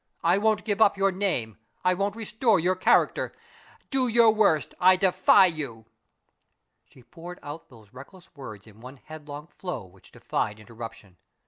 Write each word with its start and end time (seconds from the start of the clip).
I 0.23 0.39
won't 0.39 0.63
give 0.65 0.81
up 0.81 0.97
your 0.97 1.11
name; 1.11 1.59
I 1.85 1.93
won't 1.93 2.15
restore 2.15 2.59
your 2.59 2.75
character! 2.75 3.35
Do 3.91 4.07
your 4.07 4.31
worst; 4.31 4.73
I 4.79 4.95
defy 4.95 5.45
you!" 5.45 5.85
She 6.89 7.03
poured 7.03 7.37
out 7.43 7.69
those 7.69 7.93
reckless 7.93 8.35
words 8.35 8.65
in 8.65 8.79
one 8.81 8.97
headlong 8.97 9.45
flow 9.45 9.85
which 9.85 10.11
defied 10.11 10.59
interruption. 10.59 11.17